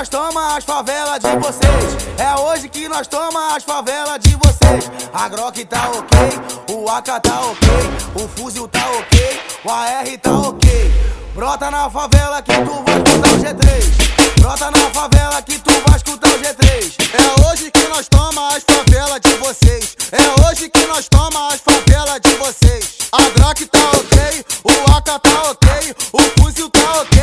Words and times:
nós 0.00 0.08
toma 0.08 0.56
as 0.56 0.64
favelas 0.64 1.18
de 1.18 1.36
vocês. 1.36 1.96
É 2.16 2.40
hoje 2.40 2.70
que 2.70 2.88
nós 2.88 3.06
toma 3.06 3.54
as 3.54 3.62
favelas 3.62 4.18
de 4.20 4.34
vocês. 4.36 4.90
A 5.12 5.28
Grok 5.28 5.62
tá 5.66 5.90
ok, 5.90 6.74
o 6.74 6.88
AK 6.88 7.20
tá 7.20 7.40
ok, 7.40 7.68
o 8.14 8.28
fuzil 8.28 8.66
tá 8.66 8.80
ok, 8.98 9.40
o 9.62 9.70
AR 9.70 10.18
tá 10.22 10.32
ok. 10.48 10.92
Brota 11.34 11.70
na 11.70 11.90
favela 11.90 12.40
que 12.40 12.52
tu 12.52 12.82
vai 12.82 12.96
escutar 12.96 13.32
o 13.32 13.38
G3. 13.38 14.40
Brota 14.40 14.70
na 14.70 14.90
favela 14.90 15.42
que 15.42 15.58
tu 15.58 15.70
vai 15.86 15.96
escutar 15.96 16.30
o 16.30 16.38
G3. 16.38 16.94
É 17.12 17.50
hoje 17.50 17.70
que 17.70 17.88
nós 17.88 18.08
toma 18.08 18.56
as 18.56 18.64
favelas 18.64 19.20
de 19.20 19.34
vocês. 19.34 19.96
É 20.12 20.48
hoje 20.48 20.70
que 20.70 20.86
nós 20.86 21.08
toma 21.08 21.48
as 21.48 21.60
favelas 21.60 22.20
de 22.22 22.34
vocês. 22.36 22.96
A 23.12 23.22
Grok 23.38 23.66
tá 23.66 23.90
ok, 23.90 24.44
o 24.64 24.96
AK 24.96 25.20
tá 25.20 25.42
ok, 25.50 25.96
o 26.12 26.40
fuzil 26.40 26.70
tá 26.70 27.02
ok. 27.02 27.20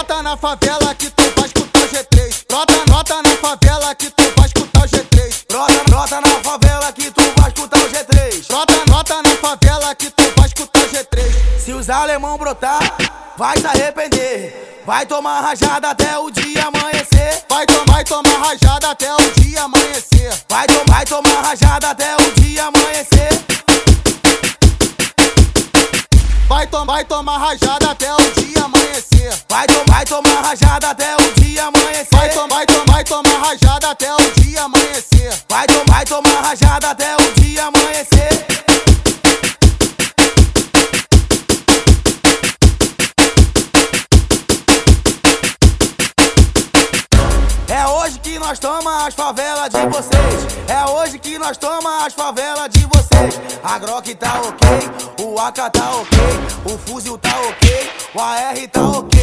Brota 0.00 0.22
na 0.22 0.34
favela 0.34 0.94
que 0.94 1.10
tu 1.10 1.22
vai 1.36 1.44
escutar 1.44 1.82
o 1.82 1.88
G3. 1.88 2.44
Brota, 2.48 2.72
brota 2.86 3.22
na 3.22 3.36
favela 3.36 3.94
que 3.94 4.10
tu 4.10 4.24
vai 4.34 4.46
escutar 4.46 4.80
o 4.80 4.88
G3. 4.88 5.44
Brota, 5.46 5.84
brota 5.84 6.20
na 6.22 6.28
favela 6.42 6.92
que 6.92 7.10
tu 7.10 7.20
vai 7.36 7.48
escutar 7.48 7.78
o 7.80 7.90
G3. 7.90 8.46
Brota, 8.48 8.72
brota 8.86 9.22
na 9.22 9.30
favela 9.36 9.94
que 9.94 10.10
tu 10.10 10.24
vai 10.38 10.46
escutar 10.46 10.80
o 10.80 10.88
G3. 10.88 11.60
Se 11.62 11.72
os 11.72 11.90
alemão 11.90 12.38
brotar, 12.38 12.80
vai 13.36 13.58
se 13.58 13.66
arrepender. 13.66 14.82
Vai 14.86 15.04
tomar 15.04 15.42
rajada 15.42 15.90
até 15.90 16.18
o 16.18 16.30
dia 16.30 16.64
amanhecer. 16.64 17.44
Vai 17.50 17.66
tomar, 17.66 18.02
tomar 18.04 18.38
rajada 18.38 18.90
até 18.92 19.14
o 19.14 19.30
dia 19.36 19.64
amanhecer. 19.64 20.32
Vai, 20.48 20.66
to 20.66 20.82
vai 20.86 21.04
tomar 21.04 21.42
rajada 21.42 21.90
até 21.90 22.16
o 22.16 22.40
dia 22.40 22.64
amanhecer. 22.64 23.44
Vai, 26.48 26.66
to 26.66 26.86
vai 26.86 27.04
tomar 27.04 27.36
rajada 27.36 27.90
até 27.90 28.14
o 28.14 28.16
dia 28.16 28.64
amanhecer. 28.64 28.79
Vai, 29.48 29.66
to 29.66 29.84
vai 29.86 30.04
tomar 30.04 30.40
rajada 30.40 30.90
até 30.90 31.14
o 31.14 31.32
dia 31.34 31.64
amanhecer. 31.64 32.08
Vai, 32.10 32.30
to 32.30 32.48
vai, 32.48 32.66
to 32.66 32.84
vai 32.86 33.04
tomar 33.04 33.38
rajada 33.38 33.90
até 33.90 34.14
o 34.14 34.30
dia 34.40 34.62
amanhecer. 34.62 35.32
Vai, 35.48 35.66
to 35.66 35.84
vai 35.86 36.04
tomar 36.04 36.40
rajada 36.40 36.90
até 36.90 37.16
o 37.16 37.32
dia 37.40 37.64
amanhecer. 37.64 38.46
É 47.68 47.86
hoje 47.86 48.18
que 48.20 48.38
nós 48.38 48.58
toma 48.58 49.06
as 49.06 49.14
favelas 49.14 49.68
de 49.70 49.86
vocês. 49.86 50.46
É 50.66 50.90
hoje 50.90 51.18
que 51.18 51.38
nós 51.38 51.56
toma 51.58 52.06
as 52.06 52.14
favelas 52.14 52.68
de 52.70 52.80
vocês. 52.86 52.99
A 53.62 53.78
Grok 53.78 54.14
tá 54.14 54.40
ok, 54.40 55.24
o 55.24 55.38
AK 55.38 55.56
tá 55.72 55.90
ok, 55.96 56.18
o 56.64 56.78
fuzil 56.78 57.18
tá 57.18 57.30
ok, 57.48 57.90
o 58.14 58.20
AR 58.20 58.68
tá 58.72 58.82
ok. 58.82 59.20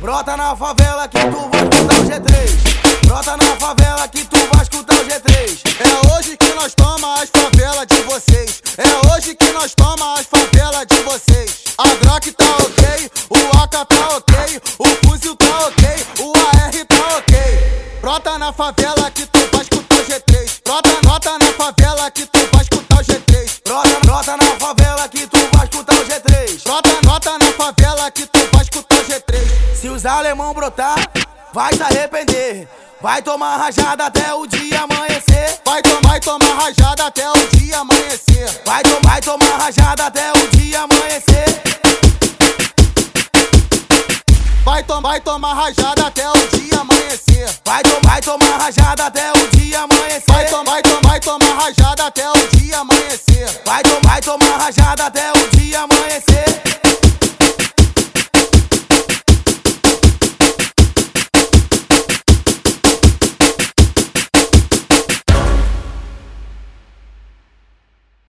Brota 0.00 0.36
na 0.36 0.54
favela 0.54 1.08
que 1.08 1.18
tu 1.18 1.48
vai 1.50 1.62
escutar 1.62 2.00
o 2.00 2.04
G3. 2.04 3.06
Brota 3.06 3.36
na 3.36 3.56
favela 3.56 4.08
que 4.08 4.24
tu 4.24 4.36
vai 4.52 4.62
escutar 4.62 4.94
o 4.96 5.04
G3. 5.04 5.60
É 5.80 6.16
hoje 6.16 6.36
que 6.36 6.54
nós 6.54 6.74
toma 6.74 7.14
as 7.22 7.30
favelas 7.30 7.86
de 7.86 8.00
vocês. 8.02 8.62
É 8.76 9.14
hoje 9.14 9.34
que 9.34 9.52
nós 9.52 9.74
toma 9.74 10.14
as 10.18 10.26
favelas 10.26 10.86
de 10.86 11.00
vocês. 11.00 11.64
A 11.78 11.88
Grok 11.94 12.32
tá 12.32 12.56
ok, 12.60 13.10
o 13.30 13.62
AK 13.62 13.70
tá 13.88 14.08
ok, 14.16 14.62
o 14.78 15.06
fuzil 15.06 15.36
tá 15.36 15.66
ok, 15.66 15.88
o 16.20 16.32
AR 16.36 16.86
tá 16.86 17.16
ok. 17.18 17.36
Brota 18.00 18.38
na 18.38 18.52
favela 18.52 19.10
que 19.10 19.26
tu 19.26 19.40
vai 19.52 19.62
escutar 19.62 19.96
o 19.96 20.04
G3. 20.04 20.60
Brota, 20.64 20.88
brota 20.88 21.00
na 21.02 21.05
escutar 22.96 23.00
o 23.00 23.04
G3. 23.04 23.60
Brota, 23.64 24.00
brota 24.00 24.36
na 24.36 24.44
favela 24.58 25.08
que 25.08 25.26
tu 25.26 25.38
vai 25.52 25.64
escutar 25.64 25.94
o 25.94 26.04
G3. 26.04 26.62
Brota, 26.64 26.88
brota 27.02 27.38
na 27.38 27.52
favela 27.52 28.10
que 28.10 28.26
tu 28.26 28.38
vai 28.52 28.62
escutar 28.62 28.96
o 28.96 29.04
G3. 29.04 29.76
Se 29.80 29.88
os 29.88 30.06
alemão 30.06 30.54
brotar, 30.54 30.96
vai 31.52 31.74
se 31.74 31.82
arrepender. 31.82 32.68
Vai 33.00 33.20
tomar 33.22 33.58
rajada 33.58 34.06
até 34.06 34.32
o 34.34 34.46
dia 34.46 34.80
amanhecer. 34.82 35.60
Vai 35.64 35.82
tomar, 35.82 36.20
tomar 36.20 36.54
rajada 36.54 37.06
até 37.06 37.30
o 37.30 37.34
dia 37.56 37.78
amanhecer. 37.78 38.62
Vai, 38.64 38.82
to 38.82 38.98
vai 39.02 39.20
tomar 39.20 39.58
rajada 39.58 40.06
até 40.06 40.32
o 40.32 40.46
dia 40.56 40.80
amanhecer. 40.80 41.62
Vai, 44.64 44.82
to 44.82 45.00
vai 45.00 45.20
tomar 45.20 45.54
rajada 45.54 46.06
até 46.06 46.28
o 46.28 46.32
dia 46.32 46.80
amanhecer. 46.80 47.48
Vai, 47.64 47.82
to 47.82 48.00
vai 48.02 48.20
tomar 48.20 48.56
rajada 48.58 49.06
até 49.06 49.30
o 49.30 49.48
dia 49.56 49.80
amanhecer. 49.80 50.24
Vai, 50.26 50.46
to 50.46 50.64
vai, 50.64 50.82
to 50.82 51.00
vai 51.02 51.20
tomar 51.20 51.54
rajada 51.54 52.06
até 52.06 52.30
o. 52.30 52.35
Vai, 53.64 53.82
vai 54.02 54.20
tomar 54.20 54.58
rajada 54.58 55.06
até 55.06 55.30
o 55.32 55.56
dia 55.56 55.80
amanhecer. 55.80 56.35